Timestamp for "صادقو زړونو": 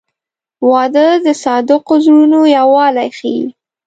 1.43-2.39